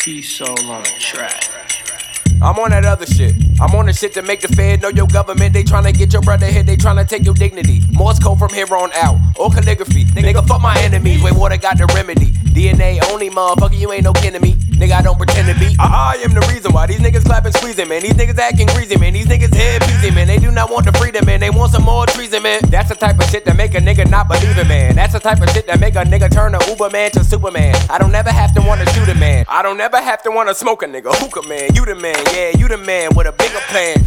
P-soul 0.00 0.58
on 0.70 0.80
a 0.80 0.98
track. 0.98 1.44
I'm 2.40 2.58
on 2.58 2.70
that 2.70 2.86
other 2.86 3.04
shit. 3.04 3.34
I'm 3.60 3.74
on 3.74 3.84
the 3.84 3.92
shit 3.92 4.14
to 4.14 4.22
make 4.22 4.40
the 4.40 4.48
Fed 4.48 4.80
know 4.80 4.88
your 4.88 5.06
government. 5.06 5.52
They 5.52 5.62
tryna 5.62 5.92
get 5.92 6.14
your 6.14 6.22
brother 6.22 6.46
hit, 6.46 6.64
they 6.64 6.76
tryna 6.76 7.06
take 7.06 7.22
your 7.22 7.34
dignity. 7.34 7.82
Morse 7.92 8.18
code 8.18 8.38
from 8.38 8.48
here 8.48 8.64
on 8.74 8.90
out. 8.94 9.20
Or 9.38 9.50
calligraphy. 9.50 10.06
Nigga, 10.06 10.46
fuck 10.48 10.62
my 10.62 10.74
enemies. 10.80 11.22
Wait, 11.22 11.34
water 11.34 11.58
got 11.58 11.76
the 11.76 11.84
remedy. 11.94 12.32
DNA 12.56 12.98
only, 13.12 13.28
motherfucker, 13.28 13.78
you 13.78 13.92
ain't 13.92 14.04
no 14.04 14.14
kin 14.14 14.32
to 14.32 14.40
me. 14.40 14.54
Nigga, 14.80 14.92
I 14.92 15.02
don't 15.02 15.18
pretend 15.18 15.29
squeezing, 17.60 17.88
man. 17.88 18.02
These 18.02 18.14
niggas 18.14 18.38
acting 18.38 18.66
greasy, 18.68 18.96
man. 18.96 19.12
These 19.12 19.26
niggas 19.26 19.54
head 19.54 19.82
peasy, 19.82 20.14
man. 20.14 20.26
They 20.26 20.38
do 20.38 20.50
not 20.50 20.70
want 20.70 20.86
the 20.86 20.92
freedom, 20.92 21.26
man. 21.26 21.40
They 21.40 21.50
want 21.50 21.72
some 21.72 21.84
more 21.84 22.06
treason, 22.06 22.42
man. 22.42 22.60
That's 22.68 22.88
the 22.88 22.94
type 22.94 23.18
of 23.18 23.28
shit 23.28 23.44
that 23.44 23.56
make 23.56 23.74
a 23.74 23.80
nigga 23.80 24.08
not 24.08 24.28
believe 24.28 24.56
it, 24.56 24.66
man. 24.66 24.96
That's 24.96 25.12
the 25.12 25.20
type 25.20 25.40
of 25.40 25.50
shit 25.50 25.66
that 25.66 25.78
make 25.78 25.94
a 25.94 26.04
nigga 26.04 26.30
turn 26.30 26.54
a 26.54 26.60
Uber 26.68 26.90
man 26.90 27.10
to 27.12 27.22
Superman. 27.22 27.74
I 27.90 27.98
don't 27.98 28.12
never 28.12 28.30
have 28.30 28.54
to 28.54 28.62
wanna 28.62 28.86
shoot 28.92 29.08
a 29.08 29.14
man. 29.14 29.44
I 29.48 29.62
don't 29.62 29.76
never 29.76 30.00
have 30.00 30.22
to 30.22 30.30
wanna 30.30 30.54
smoke 30.54 30.82
a 30.82 30.86
nigga. 30.86 31.14
Hookah 31.14 31.46
man, 31.48 31.74
you 31.74 31.84
the 31.84 31.94
man, 31.94 32.16
yeah, 32.32 32.56
you 32.56 32.66
the 32.68 32.78
man 32.78 33.10
with 33.14 33.26
a 33.26 33.32
bigger 33.32 33.60
plan. 33.68 34.06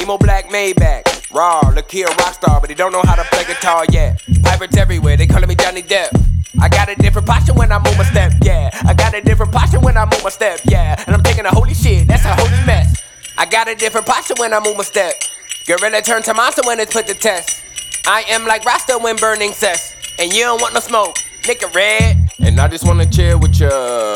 Emo 0.00 0.18
black 0.18 0.48
Maybach. 0.50 1.32
Raw, 1.32 1.60
look 1.74 1.90
here, 1.90 2.08
rock 2.18 2.34
star, 2.34 2.60
but 2.60 2.70
he 2.70 2.74
don't 2.74 2.92
know 2.92 3.02
how 3.04 3.14
to 3.14 3.22
play 3.24 3.44
guitar 3.44 3.84
yet. 3.90 4.20
Pirates 4.42 4.76
everywhere, 4.76 5.16
they 5.16 5.26
calling 5.26 5.48
me 5.48 5.54
Johnny 5.54 5.82
Depp. 5.82 6.10
I 6.60 6.68
got 6.68 6.88
a 6.88 6.96
different 6.96 7.28
posture 7.28 7.54
when 7.54 7.70
I 7.70 7.78
move 7.78 7.96
my 7.96 8.04
step, 8.04 8.32
yeah. 8.42 8.70
I 8.84 8.92
got 8.92 9.14
a 9.14 9.20
different 9.20 9.52
posture 9.52 9.78
when 9.78 9.96
I 9.96 10.04
move 10.04 10.24
my 10.24 10.30
step, 10.30 10.60
yeah. 10.64 11.02
And 11.06 11.14
I'm 11.14 11.22
I 13.40 13.46
got 13.46 13.68
a 13.68 13.74
different 13.74 14.06
posture 14.06 14.34
when 14.36 14.52
I 14.52 14.60
move 14.60 14.76
my 14.76 14.82
step. 14.82 15.14
Gorilla 15.66 16.02
turn 16.02 16.22
to 16.24 16.34
monster 16.34 16.60
when 16.66 16.78
it's 16.78 16.92
put 16.92 17.06
to 17.06 17.14
test. 17.14 17.62
I 18.06 18.22
am 18.28 18.46
like 18.46 18.66
Rasta 18.66 18.98
when 18.98 19.16
burning 19.16 19.54
cess. 19.54 19.94
And 20.18 20.30
you 20.30 20.42
don't 20.42 20.60
want 20.60 20.74
no 20.74 20.80
smoke, 20.80 21.16
nigga 21.44 21.74
red. 21.74 22.18
And 22.40 22.60
I 22.60 22.68
just 22.68 22.86
wanna 22.86 23.06
chill 23.06 23.40
with 23.40 23.58
ya. 23.58 23.70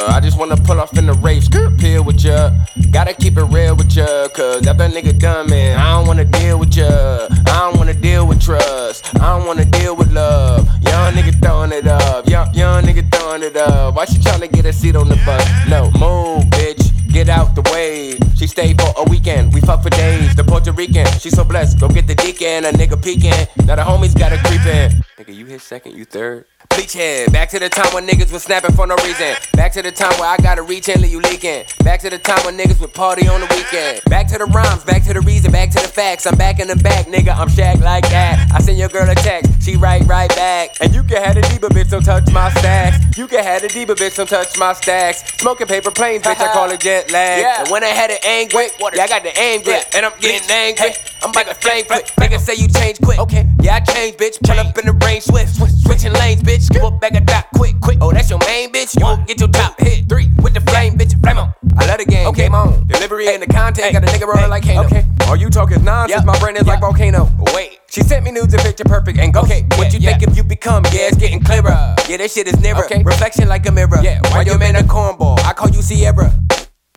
I 0.09 0.21
just 0.23 0.39
wanna 0.39 0.59
pull 0.59 0.79
off 0.79 0.99
in 0.99 1.07
the 1.07 1.15
race, 1.15 1.47
skirt 1.47 1.79
peel 1.79 2.05
with 2.05 2.23
ya. 2.23 2.51
Gotta 2.91 3.15
keep 3.15 3.39
it 3.39 3.45
real 3.45 3.75
with 3.75 3.97
ya, 3.97 4.29
cause 4.29 4.67
after 4.67 4.89
nigga 4.91 5.19
done, 5.19 5.49
man, 5.49 5.79
I 5.79 5.93
don't 5.97 6.07
wanna 6.07 6.27
deal 6.27 6.59
with 6.59 6.77
ya. 6.77 7.27
I 7.47 7.61
don't 7.61 7.79
wanna 7.79 7.95
deal 7.95 8.27
with 8.27 8.43
trust. 8.43 9.07
I 9.17 9.39
don't 9.39 9.47
wanna 9.47 9.65
deal 9.65 9.97
with 9.97 10.13
love. 10.13 10.69
Young 10.83 11.15
nigga 11.15 11.41
throwing 11.41 11.73
it 11.73 11.87
up. 11.87 12.29
Young, 12.29 12.53
young 12.53 12.85
nigga 12.85 13.11
throwing 13.11 13.43
it 13.43 13.57
up. 13.57 13.95
Why 13.95 14.05
she 14.05 14.19
tryna 14.19 14.53
get 14.53 14.67
a 14.67 14.73
seat 14.75 14.97
on 14.97 15.09
the 15.09 15.17
bus? 15.25 15.49
No, 15.67 15.91
move, 15.93 16.45
bitch. 16.51 16.91
Get 17.11 17.31
out 17.31 17.55
the 17.55 17.63
way. 17.73 18.19
She 18.45 18.49
stayed 18.49 18.79
for 18.79 18.93
a 18.99 19.05
weekend. 19.09 19.55
We 19.55 19.63
fuck 19.63 19.83
for 19.83 19.89
days. 19.89 20.37
The 20.37 20.45
Puerto 20.45 20.71
Rican, 20.71 21.07
she 21.19 21.31
so 21.31 21.45
blessed. 21.45 21.81
Go 21.81 21.89
get 21.89 22.07
the 22.07 22.15
deacon. 22.15 22.67
A 22.67 22.73
nigga 22.73 23.03
peeking. 23.03 23.33
Now 23.65 23.77
the 23.77 23.81
homies 23.81 24.15
gotta 24.15 24.37
creep 24.37 24.67
in. 24.67 25.03
Nigga, 25.17 25.35
you 25.35 25.47
hit 25.47 25.63
second, 25.63 25.97
you 25.97 26.05
third. 26.05 26.45
Back 26.79 27.51
to 27.51 27.59
the 27.61 27.69
time 27.69 27.93
when 27.95 28.07
niggas 28.07 28.33
was 28.33 28.43
snapping 28.43 28.75
for 28.75 28.87
no 28.87 28.97
reason. 28.97 29.35
Back 29.53 29.73
to 29.73 29.83
the 29.83 29.93
time 29.93 30.13
where 30.19 30.29
I 30.29 30.37
gotta 30.39 30.63
reach 30.63 30.89
and 30.89 31.01
leave 31.01 31.13
you 31.13 31.21
leaking. 31.21 31.65
Back 31.85 32.01
to 32.01 32.11
the 32.11 32.19
time 32.19 32.45
when 32.45 32.59
niggas 32.59 32.81
would 32.81 32.93
party 32.93 33.29
on 33.29 33.41
the 33.41 33.47
weekend. 33.55 34.03
Back 34.07 34.27
to 34.29 34.39
the 34.39 34.47
rhymes, 34.47 34.83
back 34.85 35.05
to 35.05 35.13
the 35.15 35.21
reason, 35.21 35.53
back 35.53 35.71
to 35.71 35.81
the 35.81 35.89
facts. 35.89 36.27
I'm 36.27 36.37
back 36.37 36.59
in 36.59 36.67
the 36.69 36.77
back, 36.77 37.07
nigga. 37.07 37.35
I'm 37.37 37.49
Shaq 37.49 37.81
like 37.81 38.09
that. 38.11 38.51
I 38.53 38.59
send 38.61 38.79
your 38.79 38.89
girl 38.89 39.09
a 39.09 39.15
text, 39.15 39.63
she 39.63 39.77
write 39.77 40.05
right 40.07 40.29
back. 40.31 40.77
And 40.81 40.93
you 40.95 41.03
can 41.05 41.23
have 41.23 41.37
the 41.37 41.43
diva 41.43 41.69
bitch, 41.69 41.91
don't 41.91 42.03
touch 42.05 42.31
my 42.33 42.51
stacks. 42.51 43.17
You 43.17 43.29
can 43.29 43.45
have 43.45 43.63
the 43.63 43.69
diva 43.69 43.95
bitch, 43.95 44.17
don't 44.17 44.29
touch 44.29 44.59
my 44.59 44.73
stacks. 44.73 45.23
Smoking 45.39 45.67
paper 45.69 45.91
planes, 45.93 46.25
bitch, 46.25 46.41
I 46.41 46.53
call 46.53 46.71
it 46.71 46.81
jet 46.81 47.11
lag. 47.13 47.43
Yeah. 47.45 47.63
And 47.63 47.71
when 47.71 47.83
I 47.85 47.89
had 47.89 48.11
it 48.11 48.25
angry, 48.25 48.69
yeah, 48.97 49.03
I 49.05 49.09
got 49.09 49.23
the 49.23 49.39
aim 49.39 49.63
grip, 49.63 49.85
and 49.95 50.07
I'm 50.07 50.13
getting 50.21 50.49
angry. 50.51 50.91
I'm 51.25 51.33
like 51.33 51.49
a 51.49 51.55
flame 51.55 51.87
quick. 51.87 52.05
Niggas 52.21 52.41
say 52.41 52.55
you 52.55 52.69
change 52.69 53.01
quick. 53.01 53.19
Okay, 53.19 53.49
yeah, 53.63 53.77
I 53.77 53.81
change, 53.81 54.17
bitch. 54.17 54.43
Pull 54.43 54.61
up 54.61 54.77
in 54.77 54.85
the 54.85 54.93
rain 54.93 55.23
swift. 55.23 55.57
Switching 55.57 56.13
lanes, 56.13 56.43
bitch. 56.43 56.69
Give 56.71 56.85
up 56.85 57.01
back 57.01 57.15
a 57.15 57.21
dot 57.21 57.47
quick, 57.55 57.81
quick. 57.81 57.97
Oh, 58.03 58.13
that's 58.13 58.29
your 58.29 58.39
main 58.41 58.71
bitch. 58.71 58.95
You 58.99 59.07
won't 59.07 59.27
get 59.27 59.41
your 59.41 59.49
top 59.49 59.81
hit. 59.81 60.07
Three 60.07 60.29
with 60.43 60.53
the 60.53 60.61
flame, 60.61 60.99
bitch. 60.99 61.19
Flame 61.23 61.39
on. 61.39 61.55
I 61.79 61.87
love 61.87 61.97
the 61.97 62.05
game. 62.05 62.27
Okay, 62.27 62.43
game 62.43 62.55
on. 62.55 62.87
Delivery 62.89 63.29
and 63.29 63.43
the 63.43 63.47
content. 63.47 63.95
Got 63.95 64.05
a 64.05 64.07
nigga 64.07 64.27
rolling 64.27 64.51
like 64.51 64.65
Kano. 64.65 64.85
Okay. 64.85 65.03
All 65.27 65.37
you 65.37 65.49
talk 65.49 65.73
is 65.73 65.81
nonsense. 65.81 66.21
Yep. 66.21 66.27
My 66.27 66.39
brain 66.39 66.57
is 66.57 66.67
like 66.67 66.81
volcano. 66.81 67.31
Wait. 67.55 67.81
She 67.89 68.03
sent 68.03 68.25
me 68.25 68.31
nudes 68.31 68.53
and 68.53 68.63
picture 68.63 68.85
perfect 68.85 69.19
and 69.19 69.33
go. 69.33 69.41
Okay, 69.43 69.65
what 69.77 69.95
you 69.95 70.01
yeah, 70.01 70.19
think 70.19 70.29
if 70.29 70.37
you 70.37 70.43
become? 70.43 70.85
Yeah, 70.87 71.09
it's 71.09 71.17
getting 71.17 71.41
clearer. 71.41 71.71
Uh. 71.71 71.97
Yeah, 72.09 72.19
that 72.19 72.31
shit 72.31 72.49
is 72.49 72.61
nearer. 72.61 72.85
Okay. 72.85 73.03
Reflection 73.03 73.49
like 73.49 73.67
a 73.67 73.73
mirror. 73.73 74.03
Yeah, 74.03 74.21
why 74.33 74.43
your 74.43 74.59
man 74.59 74.77
a 74.77 74.81
cornball? 74.81 75.39
I 75.41 75.53
call 75.53 75.71
you 75.71 75.81
Sierra. 75.81 76.35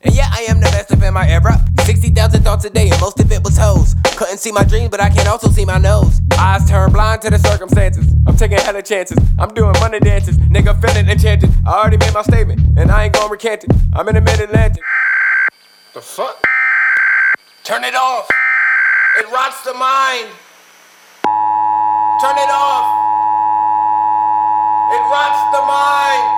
And 0.04 0.14
yeah, 0.14 0.30
I 0.32 0.46
am 0.50 0.60
the 0.60 0.66
best 0.66 0.92
of 0.92 1.02
in 1.02 1.14
my 1.14 1.28
era. 1.28 1.60
60,000 1.82 2.44
thoughts 2.44 2.66
a 2.66 2.70
day, 2.70 2.90
and 2.90 3.00
most 3.00 3.20
of 3.20 3.26
it 3.26 3.27
was 3.27 3.27
hoes. 3.27 3.27
Couldn't 4.18 4.40
see 4.40 4.52
my 4.52 4.64
dreams, 4.64 4.90
but 4.90 5.00
I 5.00 5.12
can 5.12 5.28
also 5.28 5.48
see 5.48 5.64
my 5.64 5.78
nose. 5.78 6.20
Eyes 6.40 6.68
turn 6.68 6.92
blind 6.92 7.22
to 7.22 7.30
the 7.30 7.38
circumstances. 7.38 8.12
I'm 8.26 8.36
taking 8.36 8.58
hella 8.58 8.82
chances. 8.82 9.16
I'm 9.38 9.54
doing 9.54 9.74
money 9.80 10.00
dances. 10.00 10.40
Nigga 10.40 10.74
feeling 10.82 11.08
enchanted. 11.08 11.52
I 11.68 11.74
already 11.74 11.98
made 11.98 12.16
my 12.16 12.24
statement, 12.24 12.60
and 12.80 12.90
I 12.90 13.04
ain't 13.04 13.14
gonna 13.14 13.30
recant 13.30 13.66
it. 13.66 13.72
I'm 13.94 14.08
in 14.10 14.16
the 14.16 14.22
mid 14.22 14.40
Atlantic. 14.40 14.82
The 15.94 16.02
fuck? 16.02 16.44
Turn 17.64 17.84
it 17.84 17.94
off. 17.94 18.28
It 19.20 19.30
rots 19.30 19.62
the 19.62 19.76
mind. 19.76 20.30
Turn 22.20 22.38
it 22.42 22.50
off. 22.50 22.88
It 24.98 25.04
rots 25.14 25.42
the 25.54 25.62
mind. 25.62 26.37